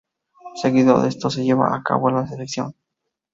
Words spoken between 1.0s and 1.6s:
esto se